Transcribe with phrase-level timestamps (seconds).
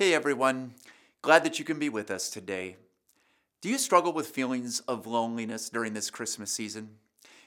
[0.00, 0.76] Hey everyone,
[1.20, 2.76] glad that you can be with us today.
[3.60, 6.92] Do you struggle with feelings of loneliness during this Christmas season?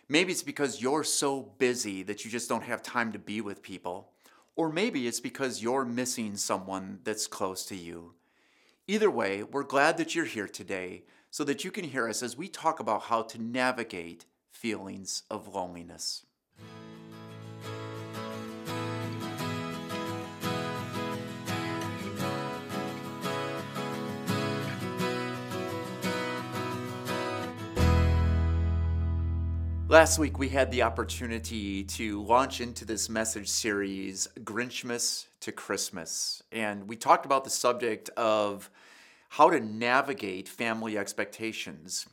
[0.07, 3.63] Maybe it's because you're so busy that you just don't have time to be with
[3.63, 4.11] people.
[4.55, 8.13] Or maybe it's because you're missing someone that's close to you.
[8.87, 12.37] Either way, we're glad that you're here today so that you can hear us as
[12.37, 16.23] we talk about how to navigate feelings of loneliness.
[29.93, 36.41] Last week, we had the opportunity to launch into this message series, Grinchmas to Christmas.
[36.51, 38.71] And we talked about the subject of
[39.29, 42.07] how to navigate family expectations.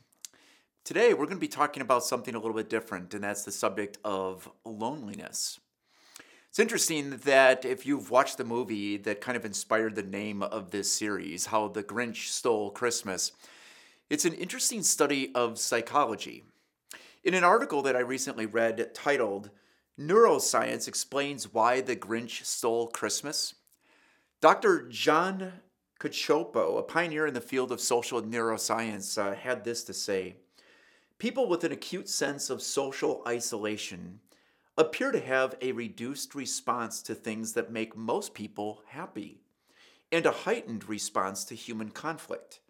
[0.83, 3.51] Today, we're going to be talking about something a little bit different, and that's the
[3.51, 5.59] subject of loneliness.
[6.49, 10.69] It's interesting that if you've watched the movie that kind of inspired the name of
[10.69, 13.31] this series, How the Grinch Stole Christmas,
[14.07, 16.43] it's an interesting study of psychology.
[17.23, 19.51] In an article that I recently read titled
[19.99, 23.53] Neuroscience Explains Why the Grinch Stole Christmas,
[24.39, 24.87] Dr.
[24.89, 25.53] John
[25.99, 30.37] Cacioppo, a pioneer in the field of social neuroscience, uh, had this to say
[31.19, 34.19] People with an acute sense of social isolation
[34.75, 39.41] appear to have a reduced response to things that make most people happy
[40.11, 42.61] and a heightened response to human conflict.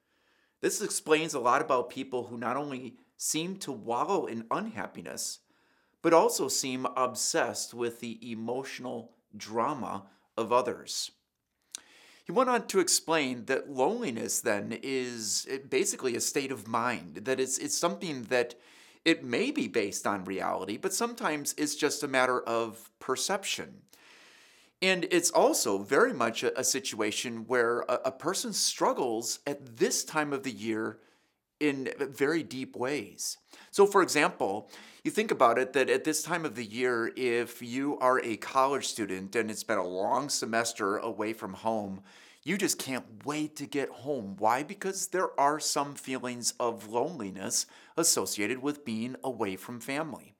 [0.60, 5.42] This explains a lot about people who not only seem to wallow in unhappiness,
[6.02, 10.04] but also seem obsessed with the emotional drama
[10.36, 11.12] of others.
[12.26, 17.18] He went on to explain that loneliness then is eh, basically a state of mind,
[17.26, 18.56] that it's, it's something that
[19.06, 23.84] it may be based on reality, but sometimes it's just a matter of perception.
[24.82, 30.04] And it's also very much a, a situation where a, a person struggles at this
[30.04, 30.98] time of the year
[31.62, 33.38] in very deep ways.
[33.70, 34.70] So, for example,
[35.04, 38.36] you think about it that at this time of the year, if you are a
[38.38, 42.02] college student and it's been a long semester away from home,
[42.44, 44.36] you just can't wait to get home.
[44.40, 44.64] Why?
[44.64, 50.34] Because there are some feelings of loneliness associated with being away from family.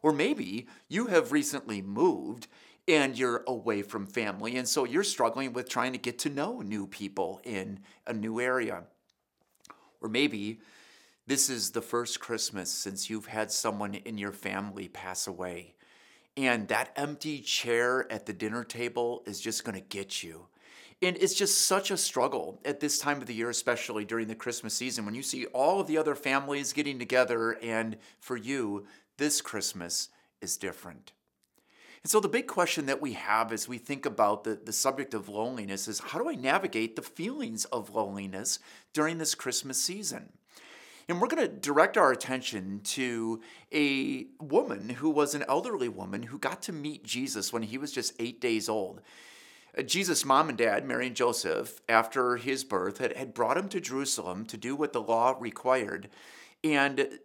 [0.00, 2.46] Or maybe you have recently moved
[2.88, 6.60] and you're away from family, and so you're struggling with trying to get to know
[6.60, 8.84] new people in a new area.
[10.00, 10.60] Or maybe
[11.26, 15.74] this is the first Christmas since you've had someone in your family pass away.
[16.36, 20.46] And that empty chair at the dinner table is just going to get you.
[21.02, 24.34] And it's just such a struggle at this time of the year, especially during the
[24.34, 27.52] Christmas season, when you see all of the other families getting together.
[27.62, 28.86] And for you,
[29.16, 30.08] this Christmas
[30.42, 31.12] is different.
[32.02, 35.12] And so, the big question that we have as we think about the, the subject
[35.12, 38.58] of loneliness is how do I navigate the feelings of loneliness
[38.94, 40.30] during this Christmas season?
[41.08, 43.40] And we're going to direct our attention to
[43.72, 47.92] a woman who was an elderly woman who got to meet Jesus when he was
[47.92, 49.00] just eight days old.
[49.76, 53.68] Uh, Jesus' mom and dad, Mary and Joseph, after his birth, had, had brought him
[53.70, 56.08] to Jerusalem to do what the law required.
[56.62, 57.18] And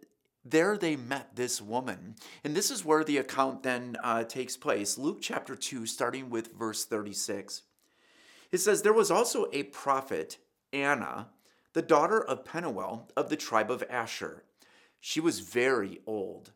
[0.50, 2.16] there they met this woman.
[2.44, 4.98] And this is where the account then uh, takes place.
[4.98, 7.62] Luke chapter 2, starting with verse 36.
[8.52, 10.38] It says, There was also a prophet,
[10.72, 11.28] Anna,
[11.72, 14.44] the daughter of Penuel of the tribe of Asher.
[15.00, 16.52] She was very old.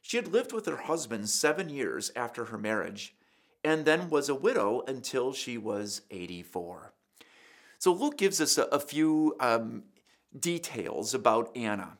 [0.00, 3.14] She had lived with her husband seven years after her marriage,
[3.64, 6.92] and then was a widow until she was 84.
[7.78, 9.84] So Luke gives us a, a few um,
[10.38, 11.98] details about Anna.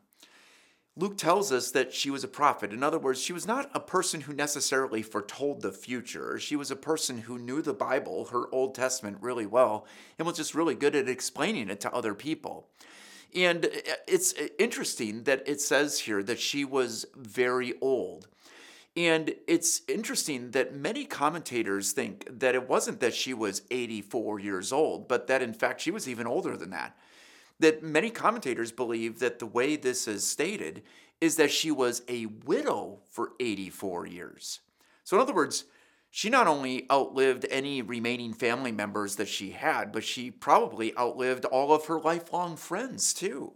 [0.94, 2.70] Luke tells us that she was a prophet.
[2.72, 6.38] In other words, she was not a person who necessarily foretold the future.
[6.38, 9.86] She was a person who knew the Bible, her Old Testament, really well,
[10.18, 12.68] and was just really good at explaining it to other people.
[13.34, 13.70] And
[14.06, 18.28] it's interesting that it says here that she was very old.
[18.94, 24.70] And it's interesting that many commentators think that it wasn't that she was 84 years
[24.70, 26.94] old, but that in fact she was even older than that
[27.62, 30.82] that many commentators believe that the way this is stated
[31.20, 34.60] is that she was a widow for 84 years.
[35.04, 35.64] So, in other words,
[36.10, 41.44] she not only outlived any remaining family members that she had, but she probably outlived
[41.46, 43.52] all of her lifelong friends too.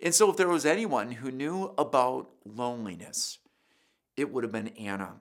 [0.00, 3.38] And so, if there was anyone who knew about loneliness,
[4.16, 5.16] it would have been Anna.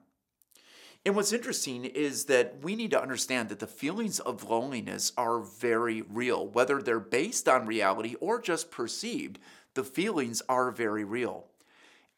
[1.05, 5.39] And what's interesting is that we need to understand that the feelings of loneliness are
[5.39, 9.37] very real, whether they're based on reality or just perceived,
[9.75, 11.45] the feelings are very real.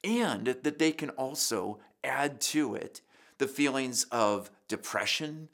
[0.05, 3.01] And that they can also add to it
[3.39, 5.49] the feelings of depression,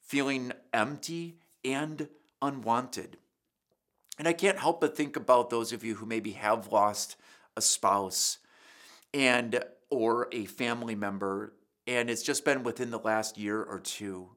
[0.00, 2.08] feeling empty, and
[2.40, 3.16] unwanted.
[4.18, 7.16] And I can't help but think about those of you who maybe have lost
[7.56, 8.38] a spouse
[9.12, 11.54] and or a family member
[11.88, 14.28] and it's just been within the last year or two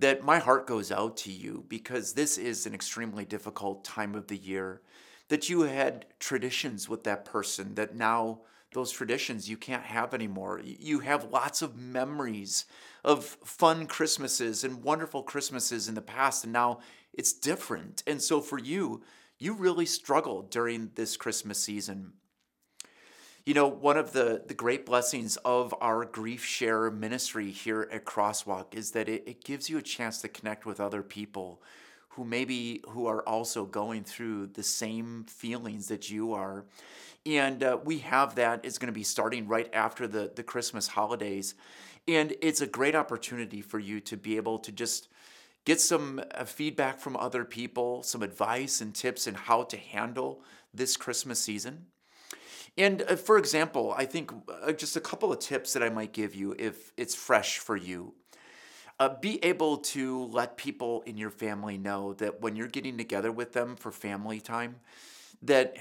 [0.00, 4.26] that my heart goes out to you because this is an extremely difficult time of
[4.26, 4.82] the year
[5.28, 8.40] that you had traditions with that person that now
[8.72, 10.60] those traditions you can't have anymore.
[10.64, 12.66] You have lots of memories
[13.04, 16.80] of fun Christmases and wonderful Christmases in the past, and now
[17.12, 18.02] it's different.
[18.06, 19.02] And so for you,
[19.38, 22.12] you really struggled during this Christmas season.
[23.46, 28.04] You know, one of the, the great blessings of our grief share ministry here at
[28.04, 31.62] Crosswalk is that it, it gives you a chance to connect with other people
[32.10, 36.66] who maybe who are also going through the same feelings that you are.
[37.24, 38.64] And uh, we have that.
[38.64, 41.54] It's going to be starting right after the, the christmas holidays.
[42.06, 45.08] And it's a great opportunity for you to be able to just
[45.64, 50.42] get some uh, feedback from other people some advice and tips on how to handle
[50.72, 51.86] this christmas season
[52.76, 54.32] and uh, for example i think
[54.62, 57.76] uh, just a couple of tips that i might give you if it's fresh for
[57.76, 58.14] you
[59.00, 63.32] uh, be able to let people in your family know that when you're getting together
[63.32, 64.76] with them for family time,
[65.40, 65.74] that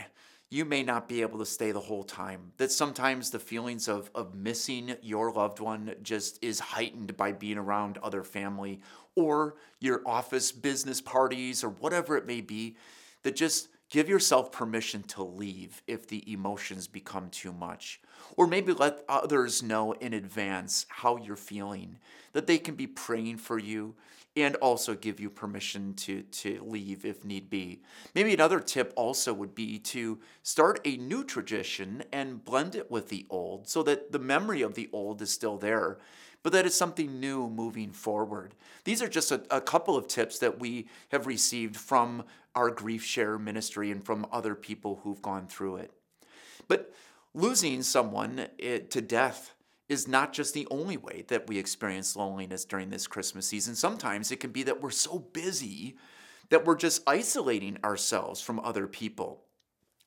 [0.50, 2.53] you may not be able to stay the whole time.
[2.57, 7.57] That sometimes the feelings of, of missing your loved one just is heightened by being
[7.57, 8.80] around other family
[9.15, 12.77] or your office business parties or whatever it may be.
[13.24, 18.00] That just give yourself permission to leave if the emotions become too much.
[18.38, 21.97] Or maybe let others know in advance how you're feeling,
[22.33, 23.95] that they can be praying for you
[24.36, 27.81] and also give you permission to, to leave if need be.
[28.13, 33.09] Maybe another tip also would be to start a new tradition and blend it with
[33.09, 35.97] the old so that the memory of the old is still there,
[36.44, 38.53] but that is something new moving forward.
[38.83, 42.24] These are just a, a couple of tips that we have received from
[42.59, 45.94] our grief share ministry and from other people who've gone through it.
[46.67, 46.94] But
[47.33, 49.56] losing someone to death
[49.88, 53.75] is not just the only way that we experience loneliness during this Christmas season.
[53.75, 55.95] Sometimes it can be that we're so busy
[56.50, 59.45] that we're just isolating ourselves from other people.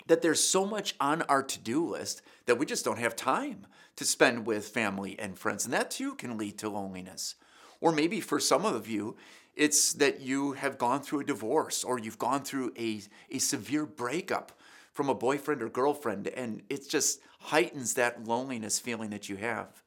[0.09, 3.67] That there's so much on our to do list that we just don't have time
[3.97, 5.65] to spend with family and friends.
[5.65, 7.37] And that too can lead to loneliness.
[7.81, 9.17] Or maybe for some of you,
[9.55, 13.87] it's that you have gone through a divorce or you've gone through a, a severe
[13.87, 14.53] breakup
[14.93, 19.83] from a boyfriend or girlfriend, and it just heightens that loneliness feeling that you have.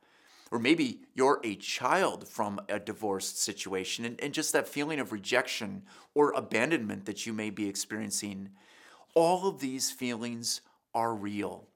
[0.52, 5.12] Or maybe you're a child from a divorced situation, and, and just that feeling of
[5.12, 5.84] rejection
[6.14, 8.50] or abandonment that you may be experiencing.
[9.14, 10.62] All of these feelings
[10.94, 11.68] are real,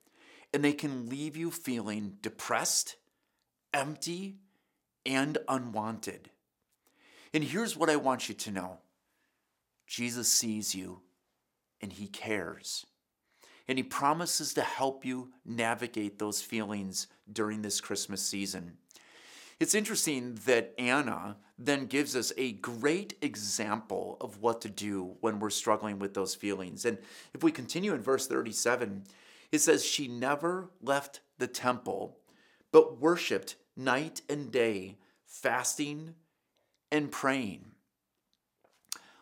[0.53, 2.95] and they can leave you feeling depressed,
[3.74, 4.38] empty,
[5.06, 6.30] and unwanted.
[7.34, 8.78] And here's what I want you to know
[9.88, 11.02] Jesus sees you
[11.81, 12.86] and he cares.
[13.68, 18.78] And he promises to help you navigate those feelings during this Christmas season.
[19.60, 25.40] It's interesting that Anna then gives us a great example of what to do when
[25.40, 26.86] we're struggling with those feelings.
[26.86, 26.98] And
[27.34, 29.04] if we continue in verse 37,
[29.52, 32.18] it says, She never left the temple,
[32.72, 36.16] but worshiped night and day, fasting
[36.91, 37.65] and praying.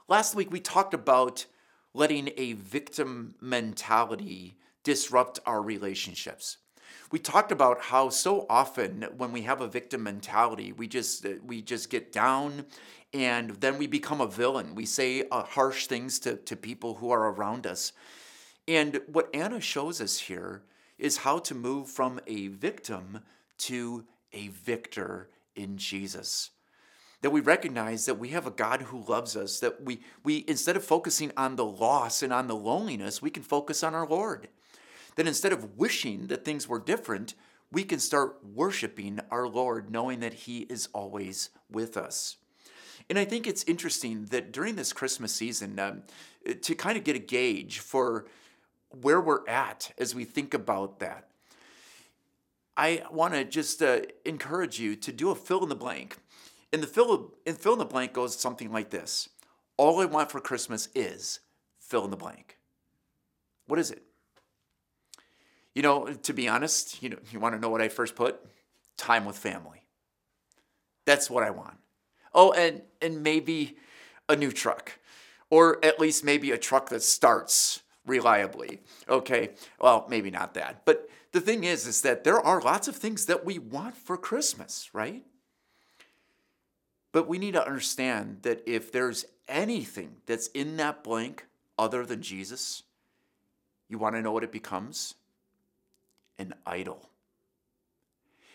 [0.08, 1.46] Last week, we talked about
[1.94, 6.58] letting a victim mentality disrupt our relationships.
[7.12, 11.62] We talked about how so often when we have a victim mentality, we just we
[11.62, 12.66] just get down
[13.14, 14.76] and then we become a villain.
[14.76, 17.94] We say uh, harsh things to, to people who are around us.
[18.68, 20.64] And what Anna shows us here
[20.98, 23.20] is how to move from a victim
[23.60, 26.52] to a victor in Jesus
[27.22, 30.78] that we recognize that we have a God who loves us, that we, we instead
[30.78, 34.50] of focusing on the loss and on the loneliness, we can focus on our Lord.
[35.16, 37.34] That instead of wishing that things were different,
[37.72, 42.38] we can start worshiping our Lord, knowing that He is always with us.
[43.10, 46.04] And I think it's interesting that during this Christmas season, um,
[46.62, 48.26] to kind of get a gauge for
[49.02, 51.28] where we're at as we think about that,
[52.76, 56.18] I want to just uh, encourage you to do a fill in the blank
[56.74, 59.30] and the fill, fill in the blank goes something like this
[59.78, 61.40] All I want for Christmas is
[61.80, 62.58] fill in the blank.
[63.68, 64.04] What is it?
[65.76, 68.40] You know, to be honest, you know, you want to know what I first put?
[68.98, 69.84] Time with family.
[71.06, 71.78] That's what I want.
[72.34, 73.78] Oh, and and maybe
[74.28, 75.00] a new truck.
[75.50, 78.80] Or at least maybe a truck that starts reliably.
[79.08, 79.52] Okay.
[79.80, 80.84] Well, maybe not that.
[80.84, 84.18] But the thing is is that there are lots of things that we want for
[84.18, 85.24] Christmas, right?
[87.12, 91.46] But we need to understand that if there's anything that's in that blank
[91.78, 92.84] other than Jesus,
[93.90, 95.16] you want to know what it becomes?
[96.38, 97.10] An idol.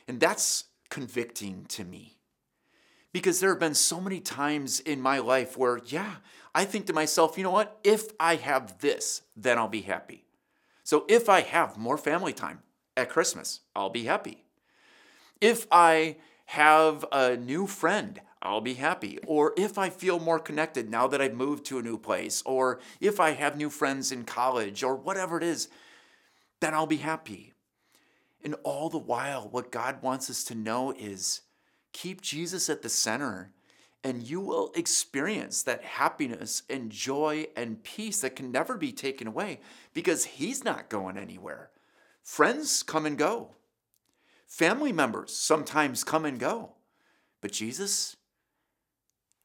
[0.06, 2.18] And that's convicting to me.
[3.12, 6.16] Because there have been so many times in my life where, yeah,
[6.54, 7.78] I think to myself, you know what?
[7.85, 10.25] If I have this, then I'll be happy.
[10.85, 12.61] So if I have more family time
[12.97, 14.44] at Christmas, I'll be happy.
[15.40, 16.16] If I
[16.47, 19.19] have a new friend, I'll be happy.
[19.27, 22.81] Or if I feel more connected now that I've moved to a new place, or
[23.01, 25.69] if I have new friends in college, or whatever it is,
[26.61, 27.53] then I'll be happy.
[28.45, 31.43] And all the while, what God wants us to know is
[31.93, 33.53] keep Jesus at the center,
[34.03, 39.29] and you will experience that happiness and joy and peace that can never be taken
[39.29, 39.61] away
[39.95, 41.71] because He's not going anywhere.
[42.25, 43.55] Friends come and go,
[44.47, 46.73] family members sometimes come and go,
[47.41, 48.17] but Jesus,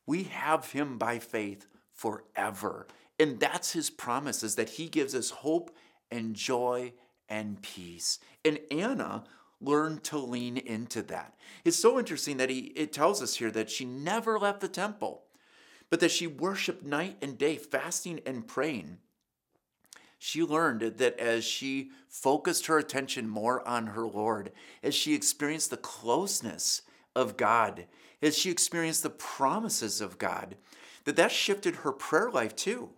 [0.08, 2.88] we have Him by faith forever.
[3.20, 5.76] And that's His promise is that He gives us hope
[6.10, 6.94] and joy
[7.30, 8.20] and peace.
[8.44, 9.26] And Anna
[9.60, 11.36] learned to lean into that.
[11.66, 15.24] It's so interesting that he it tells us here that she never left the temple,
[15.90, 19.00] but that she worshiped night and day, fasting and praying.
[20.20, 25.70] She learned that as she focused her attention more on her Lord, as she experienced
[25.70, 26.82] the closeness
[27.16, 27.86] of God,
[28.22, 30.56] as she experienced the promises of God,
[31.06, 32.90] that that shifted her prayer life too.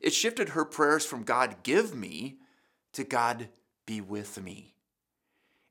[0.00, 2.36] It shifted her prayers from God, give me,
[2.92, 3.48] to God,
[3.86, 4.74] be with me.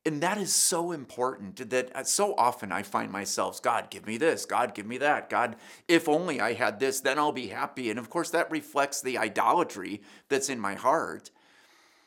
[0.07, 4.17] And that is so important that uh, so often I find myself, God, give me
[4.17, 5.55] this, God, give me that, God,
[5.87, 7.89] if only I had this, then I'll be happy.
[7.89, 11.31] And of course, that reflects the idolatry that's in my heart.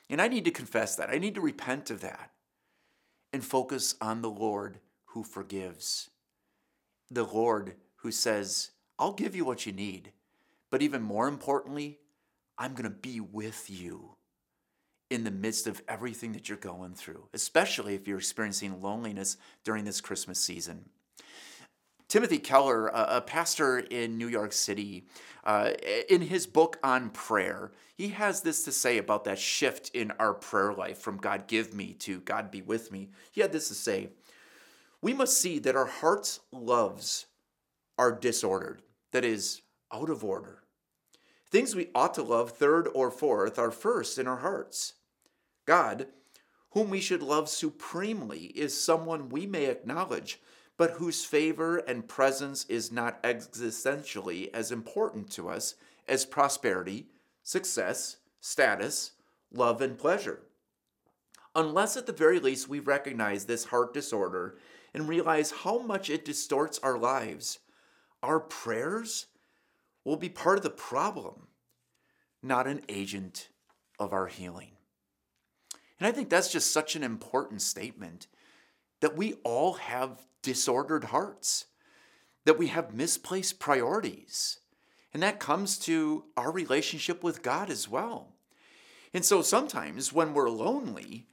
[0.08, 1.10] And I need to confess that.
[1.10, 2.30] I need to repent of that
[3.32, 6.08] and focus on the Lord who forgives,
[7.10, 10.12] the Lord who says, I'll give you what you need.
[10.70, 11.98] But even more importantly,
[12.58, 14.16] I'm going to be with you
[15.10, 19.84] in the midst of everything that you're going through, especially if you're experiencing loneliness during
[19.84, 20.84] this Christmas season.
[22.08, 25.06] Timothy Keller, a, pastor in New York City,
[25.44, 25.72] uh,
[26.08, 30.32] in his book on prayer, he has this to say about that shift in our
[30.32, 33.10] prayer life from God give me to God be with me.
[33.30, 34.08] He had this to say
[35.00, 37.26] We must see that our heart's loves
[37.96, 39.62] are disordered, that is,
[39.92, 40.62] out of order.
[41.50, 44.94] Things we ought to love third or fourth are first in our hearts.
[45.66, 46.08] God,
[46.70, 50.40] whom we should love supremely, is someone we may acknowledge,
[50.76, 55.74] but whose favor and presence is not existentially as important to us
[56.06, 57.06] as prosperity,
[57.42, 59.12] success, status,
[59.52, 60.40] love, and pleasure.
[61.58, 64.56] Unless at the very least we recognize this heart disorder
[64.94, 67.58] and realize how much it distorts our lives,
[68.22, 69.26] our prayers
[70.04, 71.48] will be part of the problem,
[72.44, 73.48] not an agent
[73.98, 74.70] of our healing.
[75.98, 78.28] And I think that's just such an important statement
[79.00, 81.64] that we all have disordered hearts,
[82.44, 84.60] that we have misplaced priorities.
[85.12, 88.36] And that comes to our relationship with God as well.
[89.12, 91.26] And so sometimes when we're lonely,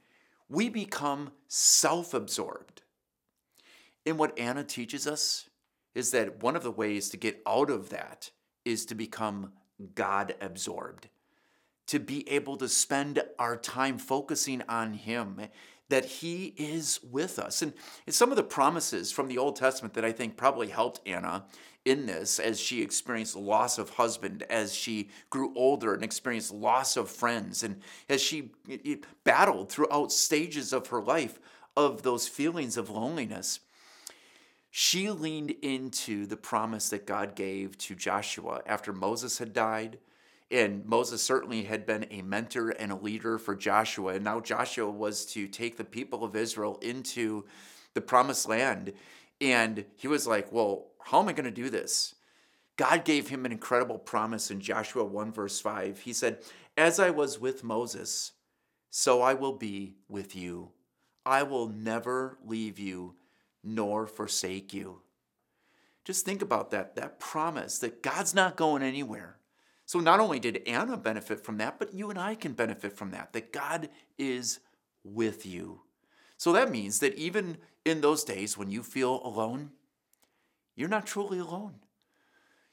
[0.48, 2.82] we become self absorbed.
[4.04, 5.48] And what Anna teaches us
[5.94, 8.30] is that one of the ways to get out of that
[8.64, 9.52] is to become
[9.94, 11.08] God absorbed
[11.86, 15.40] to be able to spend our time focusing on Him,
[15.88, 17.62] that He is with us.
[17.62, 17.72] And,
[18.08, 21.44] some of the promises from the Old Testament that I think probably helped Anna
[21.86, 26.96] in this as she experienced loss of husband, as she grew older and experienced loss
[26.96, 28.50] of friends, and as she
[29.24, 31.38] battled throughout stages of her life
[31.76, 33.60] of those feelings of loneliness.
[34.70, 39.98] She leaned into the promise that God gave to Joshua after Moses had died,
[40.50, 44.14] and Moses certainly had been a mentor and a leader for Joshua.
[44.14, 47.44] And now Joshua was to take the people of Israel into
[47.94, 48.92] the promised land.
[49.40, 52.16] And he was like, Well, how am I going to do this?
[52.76, 56.00] God gave him an incredible promise in Joshua 1, verse 5.
[56.00, 56.38] He said,
[56.76, 58.32] As I was with Moses,
[58.90, 60.70] so I will be with you.
[61.24, 63.14] I will never leave you
[63.62, 65.00] nor forsake you.
[66.04, 69.36] Just think about that, that promise that God's not going anywhere.
[69.84, 73.12] So not only did Anna benefit from that, but you and I can benefit from
[73.12, 74.58] that, that God is
[75.04, 75.82] with you.
[76.36, 79.70] So that means that even in those days when you feel alone,
[80.76, 81.76] you're not truly alone.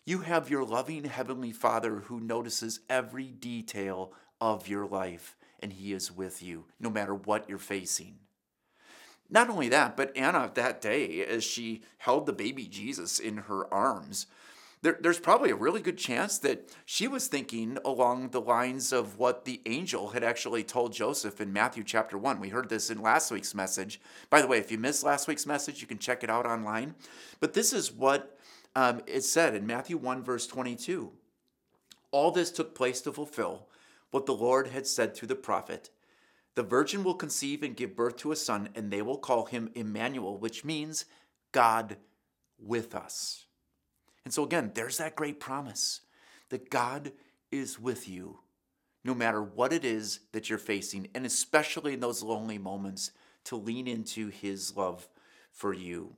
[0.05, 5.93] You have your loving Heavenly Father who notices every detail of your life, and He
[5.93, 8.17] is with you no matter what you're facing.
[9.29, 13.73] Not only that, but Anna that day, as she held the baby Jesus in her
[13.73, 14.27] arms,
[14.83, 19.17] there, there's probably a really good chance that she was thinking along the lines of
[19.17, 22.41] what the angel had actually told Joseph in Matthew chapter 1.
[22.41, 24.01] We heard this in last week's message.
[24.29, 26.95] By the way, if you missed last week's message, you can check it out online.
[27.39, 28.37] But this is what
[28.75, 31.13] um, it said in Matthew 1, verse 22.
[32.11, 33.67] All this took place to fulfill
[34.11, 35.91] what the Lord had said through the prophet.
[36.55, 39.71] The virgin will conceive and give birth to a son, and they will call him
[39.75, 41.05] Emmanuel, which means
[41.53, 41.95] God
[42.59, 43.45] with us.
[44.25, 46.01] And so, again, there's that great promise
[46.49, 47.11] that God
[47.51, 48.39] is with you
[49.03, 53.11] no matter what it is that you're facing, and especially in those lonely moments,
[53.43, 55.07] to lean into his love
[55.51, 56.15] for you.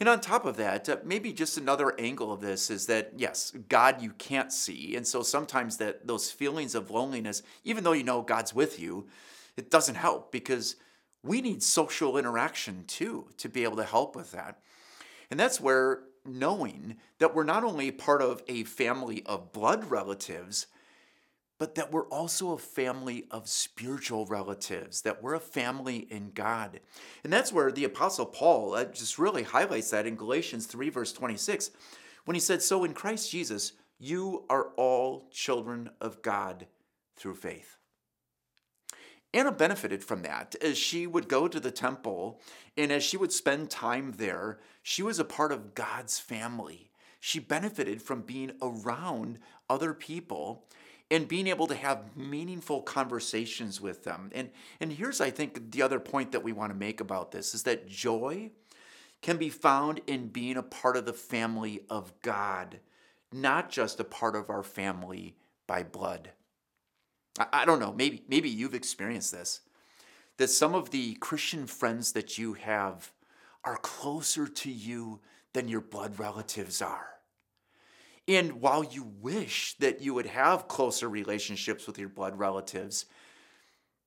[0.00, 3.52] And on top of that, uh, maybe just another angle of this is that yes,
[3.68, 8.04] God you can't see, and so sometimes that those feelings of loneliness, even though you
[8.04, 9.06] know God's with you,
[9.56, 10.76] it doesn't help because
[11.22, 14.60] we need social interaction too to be able to help with that.
[15.30, 20.66] And that's where knowing that we're not only part of a family of blood relatives,
[21.58, 26.80] but that we're also a family of spiritual relatives, that we're a family in God.
[27.24, 31.12] And that's where the Apostle Paul uh, just really highlights that in Galatians 3, verse
[31.12, 31.70] 26,
[32.24, 36.66] when he said, So in Christ Jesus, you are all children of God
[37.16, 37.78] through faith.
[39.34, 42.40] Anna benefited from that as she would go to the temple
[42.76, 46.90] and as she would spend time there, she was a part of God's family.
[47.20, 50.64] She benefited from being around other people
[51.10, 54.30] and being able to have meaningful conversations with them.
[54.34, 57.54] And, and here's, I think, the other point that we want to make about this
[57.54, 58.50] is that joy
[59.20, 62.78] can be found in being a part of the family of God,
[63.32, 65.34] not just a part of our family
[65.66, 66.30] by blood.
[67.52, 69.60] I, don't know, maybe, maybe you've experienced this,
[70.36, 73.12] that some of the Christian friends that you have
[73.64, 75.20] are closer to you
[75.52, 77.08] than your blood relatives are.
[78.26, 83.06] And while you wish that you would have closer relationships with your blood relatives,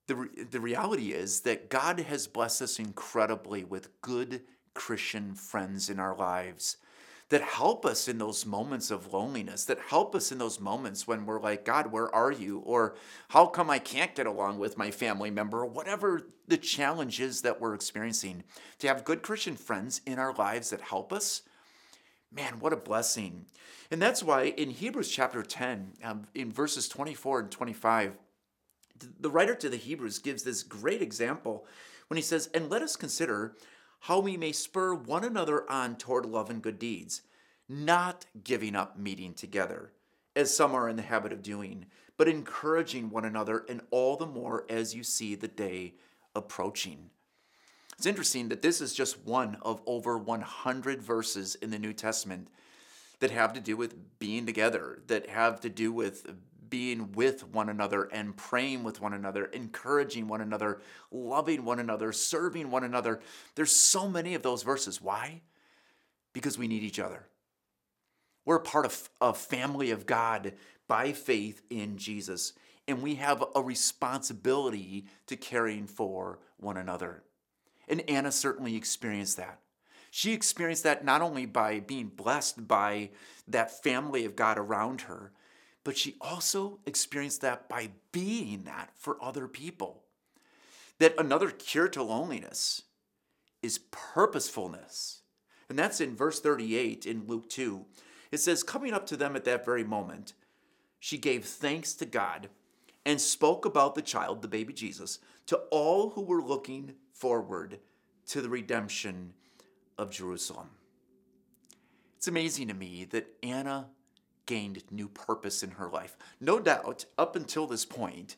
[0.08, 4.42] the, re- the reality is that God has blessed us incredibly with good
[4.74, 6.78] Christian friends in our lives
[7.32, 11.26] that help us in those moments of loneliness, that help us in those moments when
[11.26, 12.60] we're like, God, where are you?
[12.60, 12.94] Or
[13.30, 15.62] how come I can't get along with my family member?
[15.62, 18.44] Or whatever the challenge is that we're experiencing.
[18.80, 21.44] To have good Christian friends in our lives that help us,
[22.34, 23.46] man, what a blessing.
[23.90, 28.18] And that's why in Hebrews chapter 10, um, in verses 24 and 25,
[29.22, 31.66] the writer to the Hebrews gives this great example
[32.10, 33.56] when he says, And let us consider
[34.02, 37.22] how we may spur one another on toward love and good deeds,
[37.70, 39.92] not giving up meeting together,
[40.36, 41.86] as some are in the habit of doing,
[42.18, 45.94] but encouraging one another, and all the more as you see the day
[46.36, 47.12] approaching.
[47.96, 52.48] It's interesting that this is just one of over 100 verses in the New Testament
[53.20, 56.26] that have to do with being together, that have to do with
[56.72, 60.82] being with one another and praying with one another, encouraging one another,
[61.12, 63.20] loving one another, serving one another.
[63.54, 65.00] There's so many of those verses.
[65.00, 65.42] Why?
[66.34, 67.28] Because we need each other.
[68.44, 70.54] We're part of a family of God
[70.88, 72.54] by faith in Jesus,
[72.88, 77.22] and we have a responsibility to caring for one another.
[77.88, 79.60] And Anna certainly experienced that.
[80.10, 83.12] She experienced that not only by being blessed by
[83.48, 85.32] that family of God around her,
[85.84, 90.04] but she also experienced that by being that for other people.
[91.00, 92.84] That another cure to loneliness
[93.62, 95.22] is purposefulness.
[95.70, 97.86] And that's in verse 38 in Luke 2.
[98.32, 100.34] It says, Coming up to them at that very moment,
[101.00, 102.50] she gave thanks to God
[103.06, 107.80] and spoke about the child, the baby Jesus, to all who were looking forward
[108.28, 109.34] to the redemption
[109.98, 110.70] of Jerusalem.
[112.18, 113.88] It's amazing to me that Anna
[114.46, 116.18] gained new purpose in her life.
[116.40, 118.36] No doubt, up until this point,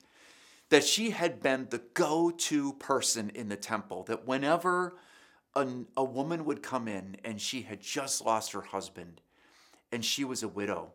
[0.70, 4.96] that she had been the go to person in the temple, that whenever
[5.56, 9.22] a, a woman would come in and she had just lost her husband
[9.92, 10.92] and she was a widow,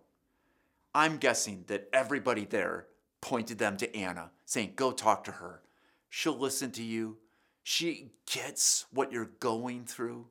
[0.95, 2.87] I'm guessing that everybody there
[3.21, 5.63] pointed them to Anna, saying, Go talk to her.
[6.11, 7.19] She'll listen to you.
[7.63, 10.27] She gets what you're going through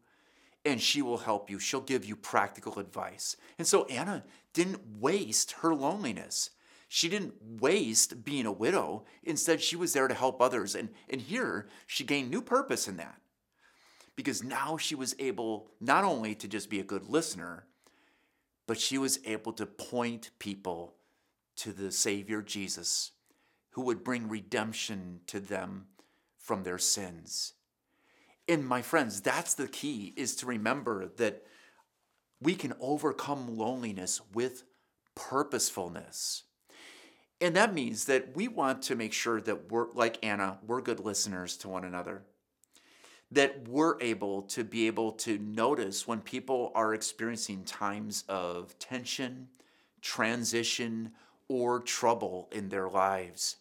[0.66, 1.60] and she will help you.
[1.60, 3.38] She'll give you practical advice.
[3.58, 4.26] And so Anna
[4.58, 6.50] didn't waste her loneliness.
[6.88, 9.06] She didn't waste being a widow.
[9.24, 10.74] Instead, she was there to help others.
[10.74, 13.22] And, and here, she gained new purpose in that.
[14.15, 17.67] Because now she was able not only to just be a good listener,
[18.65, 20.96] but she was able to point people
[21.58, 23.12] to the Savior Jesus,
[23.72, 25.86] who would bring redemption to them
[26.39, 27.54] from their sins.
[28.48, 31.43] And my friends, that's the key is to remember that
[32.41, 34.63] we can overcome loneliness with
[35.15, 36.43] purposefulness.
[37.39, 41.00] And that means that we want to make sure that we're, like Anna, we're good
[41.00, 42.23] listeners to one another.
[43.32, 49.50] That we're able to be able to notice when people are experiencing times of tension,
[50.02, 51.12] transition,
[51.47, 53.58] or trouble in their lives.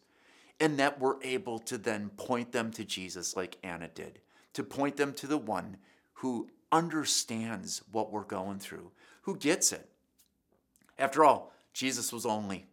[0.58, 4.20] And that we're able to then point them to Jesus like Anna did,
[4.54, 5.76] to point them to the one
[6.14, 8.90] who understands what we're going through,
[9.22, 9.88] who gets it.
[10.98, 12.66] After all, Jesus was lonely.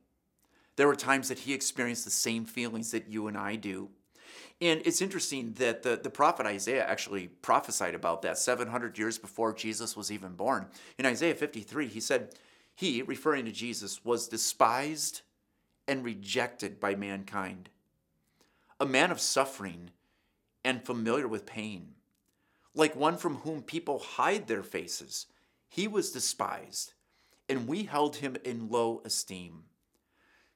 [0.76, 3.90] There were times that he experienced the same feelings that you and I do.
[4.62, 9.54] And it's interesting that the, the prophet Isaiah actually prophesied about that 700 years before
[9.54, 10.68] Jesus was even born.
[10.98, 12.36] In Isaiah 53, he said,
[12.74, 15.22] He, referring to Jesus, was despised
[15.88, 17.70] and rejected by mankind,
[18.80, 19.92] a man of suffering
[20.64, 21.96] and familiar with pain,
[22.76, 25.28] like one from whom people hide their faces.
[25.70, 26.94] He was despised,
[27.50, 29.64] and we held him in low esteem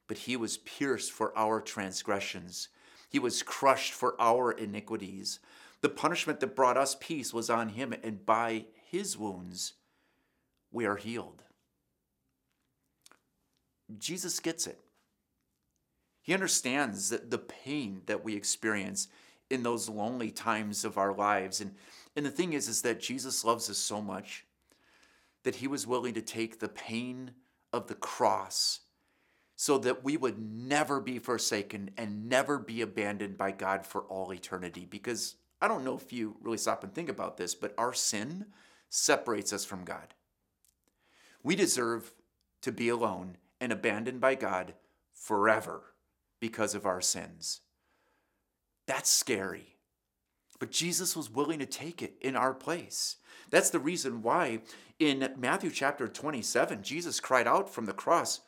[0.08, 2.68] but he was pierced for our transgressions.
[3.08, 5.38] He was crushed for our iniquities.
[5.82, 9.74] The punishment that brought us peace was on him, and by his wounds
[10.72, 11.44] we are healed.
[13.98, 14.80] Jesus gets it.
[16.22, 19.08] He understands that the pain that we experience
[19.50, 21.60] in those lonely times of our lives.
[21.60, 21.74] And,
[22.18, 24.44] and the thing is, is that Jesus loves us so much
[25.44, 27.30] that he was willing to take the pain
[27.72, 28.80] of the cross
[29.54, 34.32] so that we would never be forsaken and never be abandoned by God for all
[34.32, 34.84] eternity.
[34.84, 38.46] Because I don't know if you really stop and think about this, but our sin
[38.88, 40.12] separates us from God.
[41.44, 42.12] We deserve
[42.62, 44.74] to be alone and abandoned by God
[45.14, 45.94] forever
[46.40, 47.60] because of our sins.
[48.88, 49.77] That's scary.
[50.58, 53.16] But Jesus was willing to take it in our place.
[53.50, 54.60] That's the reason why
[54.98, 58.40] in Matthew chapter 27, Jesus cried out from the cross,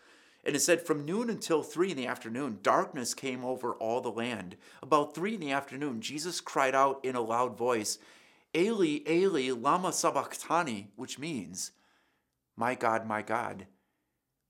[0.44, 4.10] and it said, From noon until three in the afternoon, darkness came over all the
[4.10, 4.56] land.
[4.82, 7.98] About three in the afternoon, Jesus cried out in a loud voice,
[8.56, 11.70] Eli, Eli, Lama Sabachthani, which means,
[12.56, 13.66] My God, my God,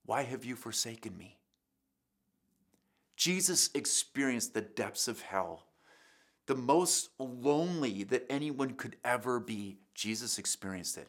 [0.06, 1.38] why have you forsaken me?
[3.16, 5.66] Jesus experienced the depths of hell.
[6.46, 11.08] The most lonely that anyone could ever be, Jesus experienced it.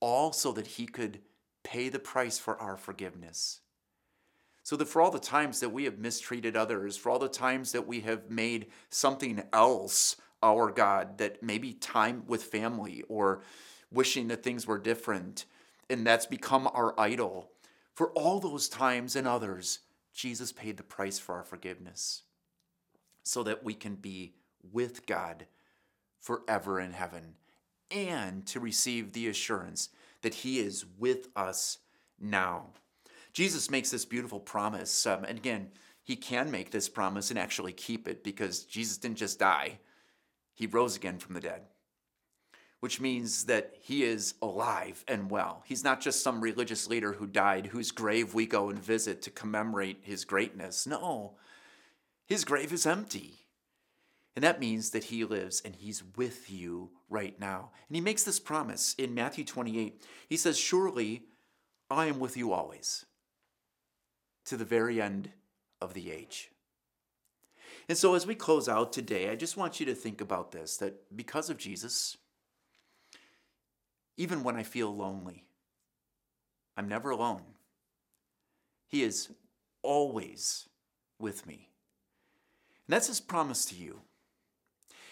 [0.00, 1.20] All so that he could
[1.62, 3.60] pay the price for our forgiveness.
[4.62, 7.72] So that for all the times that we have mistreated others, for all the times
[7.72, 13.42] that we have made something else our God, that maybe time with family or
[13.90, 15.46] wishing that things were different,
[15.88, 17.50] and that's become our idol,
[17.94, 19.80] for all those times and others,
[20.12, 22.22] Jesus paid the price for our forgiveness
[23.24, 24.34] so that we can be
[24.72, 25.46] with God
[26.20, 27.34] forever in heaven
[27.90, 29.88] and to receive the assurance
[30.22, 31.78] that He is with us
[32.20, 32.68] now.
[33.32, 35.06] Jesus makes this beautiful promise.
[35.06, 35.70] Um, and again,
[36.02, 39.78] He can make this promise and actually keep it because Jesus didn't just die,
[40.54, 41.62] He rose again from the dead.
[42.80, 45.62] Which means that he is alive and well.
[45.64, 49.30] He's not just some religious leader who died, whose grave we go and visit to
[49.30, 50.86] commemorate his greatness.
[50.86, 51.32] No,
[52.26, 53.40] his grave is empty.
[54.36, 57.70] And that means that he lives and he's with you right now.
[57.88, 60.02] And he makes this promise in Matthew 28.
[60.28, 61.22] He says, Surely
[61.88, 63.06] I am with you always
[64.46, 65.30] to the very end
[65.80, 66.50] of the age.
[67.88, 70.78] And so, as we close out today, I just want you to think about this
[70.78, 72.16] that because of Jesus,
[74.16, 75.44] even when I feel lonely,
[76.76, 77.42] I'm never alone.
[78.88, 79.28] He is
[79.82, 80.68] always
[81.18, 81.68] with me.
[82.86, 84.00] And that's his promise to you.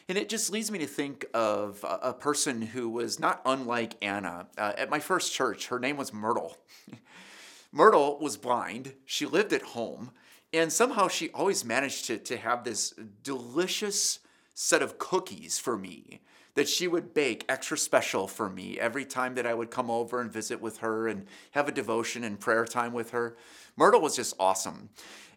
[0.09, 4.49] And it just leads me to think of a, person who was not unlike Anna.
[4.59, 6.59] Uh, at my first church, her name was Myrtle.
[7.73, 8.95] Myrtle was blind.
[9.07, 10.11] She lived at home.
[10.53, 14.19] And somehow she always managed to, to have this delicious
[14.55, 16.21] set of cookies for me
[16.55, 20.21] that she would bake extra special for me every time that I would come over
[20.21, 23.37] and visit with her and have a devotion and prayer time with her.
[23.77, 24.91] Myrtle was just awesome.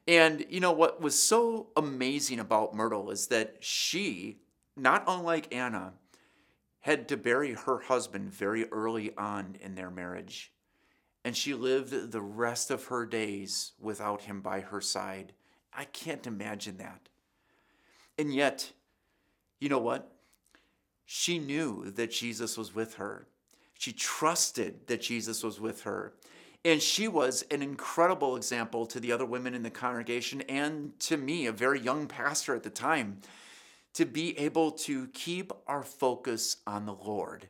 [0.07, 4.37] And you know what was so amazing about Myrtle is that she
[4.75, 5.93] not unlike Anna,
[6.81, 10.51] had to bury her husband very early on in their marriage.
[11.23, 15.33] And she lived the rest of her days without him by her side.
[15.73, 17.09] I can't imagine that.
[18.17, 18.71] And yet,
[19.59, 20.11] you know what?
[21.05, 23.27] She knew that Jesus was with her.
[23.73, 26.13] She trusted that Jesus was with her.
[26.65, 31.15] And she was an incredible example to the other women in the congregation and to
[31.15, 33.21] me, a very young pastor at the time
[33.93, 37.49] to be able to keep our focus on the Lord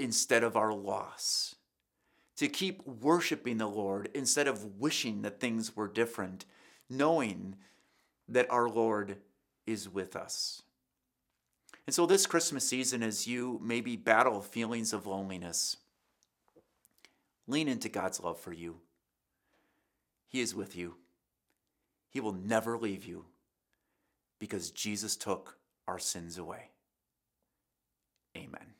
[0.00, 1.54] instead of our loss,
[2.36, 6.46] to keep worshiping the Lord instead of wishing that things were different,
[6.88, 7.54] knowing
[8.28, 9.18] that our Lord
[9.64, 10.62] is with us.
[11.86, 15.76] And so, this Christmas season, as you maybe battle feelings of loneliness,
[17.50, 18.76] lean into God's love for you.
[20.28, 20.96] He is with you,
[22.08, 23.26] He will never leave you
[24.38, 26.70] because Jesus took our sins away.
[28.36, 28.74] Amen.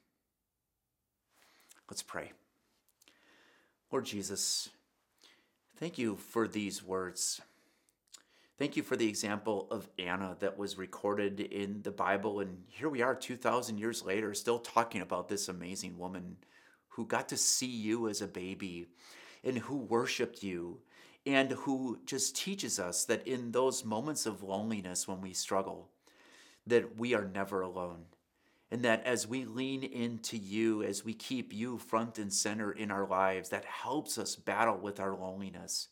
[1.90, 2.32] Let's pray.
[3.90, 4.68] Lord Jesus,
[5.76, 7.40] thank you for these words.
[8.58, 12.40] Thank you for the example of Anna that was recorded in the Bible.
[12.40, 16.36] And here we are 2,000 years later, still talking about this amazing woman
[17.00, 18.86] who got to see you as a baby
[19.42, 20.78] and who worshiped you
[21.24, 25.88] and who just teaches us that in those moments of loneliness when we struggle,
[26.66, 28.04] that we are never alone.
[28.70, 32.90] And that as we lean into you, as we keep you front and center in
[32.90, 35.88] our lives, that helps us battle with our loneliness.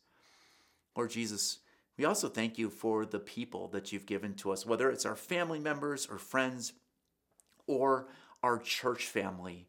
[0.95, 1.61] Lord Jesus,
[1.97, 5.17] we also thank you for the people that you've given to us, whether it's our
[5.17, 6.75] family members or friends
[7.67, 8.09] or
[8.43, 9.69] our church family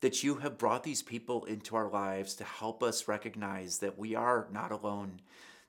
[0.00, 4.14] that you have brought these people into our lives to help us recognize that we
[4.14, 5.20] are not alone,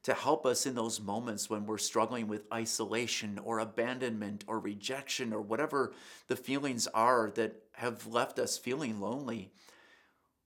[0.03, 5.33] to help us in those moments when we're struggling with isolation or abandonment or rejection
[5.33, 5.93] or whatever
[6.27, 9.51] the feelings are that have left us feeling lonely.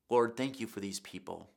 [0.09, 1.49] Lord, thank you for these people.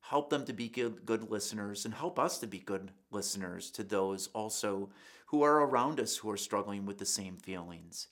[0.00, 3.84] Help them to be good, good listeners and help us to be good listeners to
[3.84, 4.90] those also
[5.26, 8.08] who are around us who are struggling with the same feelings.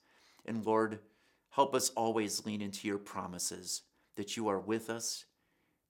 [0.47, 1.01] And Lord,
[1.51, 3.83] Help us always lean into your promises
[4.17, 5.25] that you are with us,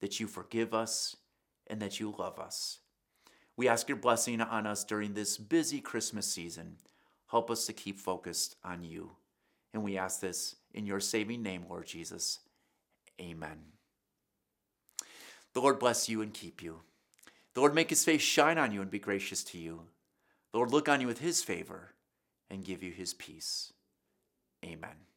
[0.01, 1.16] that you forgive us,
[1.66, 2.79] and that you love us.
[3.57, 6.77] We ask your blessing on us during this busy Christmas season.
[7.31, 9.11] Help us to keep focused on you.
[9.75, 12.40] And we ask this in your saving name, Lord Jesus.
[13.20, 13.59] Amen.
[15.53, 16.81] The Lord bless you and keep you.
[17.55, 19.83] The Lord make his face shine on you and be gracious to you.
[20.53, 21.94] The Lord look on you with his favor
[22.49, 23.73] and give you his peace.
[24.64, 25.10] Amen.